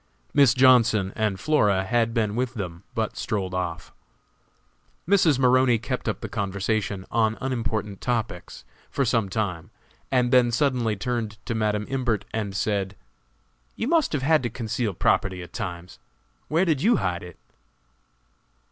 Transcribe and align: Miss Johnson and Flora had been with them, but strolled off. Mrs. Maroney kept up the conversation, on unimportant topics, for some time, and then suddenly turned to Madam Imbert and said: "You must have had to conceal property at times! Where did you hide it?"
Miss 0.33 0.55
Johnson 0.55 1.13
and 1.15 1.39
Flora 1.39 1.83
had 1.83 2.11
been 2.11 2.35
with 2.35 2.55
them, 2.55 2.81
but 2.95 3.15
strolled 3.17 3.53
off. 3.53 3.93
Mrs. 5.07 5.37
Maroney 5.37 5.77
kept 5.77 6.09
up 6.09 6.21
the 6.21 6.27
conversation, 6.27 7.05
on 7.11 7.37
unimportant 7.39 8.01
topics, 8.01 8.65
for 8.89 9.05
some 9.05 9.29
time, 9.29 9.69
and 10.11 10.31
then 10.31 10.51
suddenly 10.51 10.95
turned 10.95 11.37
to 11.45 11.53
Madam 11.53 11.85
Imbert 11.87 12.25
and 12.33 12.55
said: 12.55 12.95
"You 13.75 13.87
must 13.87 14.11
have 14.13 14.23
had 14.23 14.41
to 14.41 14.49
conceal 14.49 14.95
property 14.95 15.43
at 15.43 15.53
times! 15.53 15.99
Where 16.47 16.65
did 16.65 16.81
you 16.81 16.95
hide 16.97 17.21
it?" 17.21 17.37